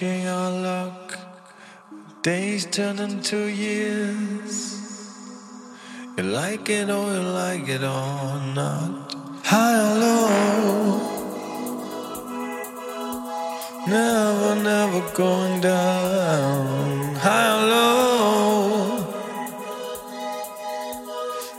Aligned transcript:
pushing 0.00 0.26
our 0.28 0.50
luck. 0.50 1.18
Days 2.22 2.64
turn 2.64 2.98
into 2.98 3.36
years. 3.36 4.56
You 6.16 6.24
like 6.24 6.70
it 6.70 6.88
or 6.88 7.12
you 7.12 7.20
like 7.20 7.68
it 7.68 7.82
or 7.82 8.40
not. 8.54 9.14
High 9.44 9.76
or 9.84 9.98
low, 10.04 11.00
never, 13.88 14.62
never 14.62 15.02
going 15.14 15.60
down. 15.60 17.14
High 17.16 17.50
or 17.56 17.66
low, 17.74 18.96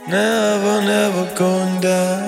never, 0.08 0.74
never 0.92 1.34
going 1.36 1.80
down. 1.80 2.21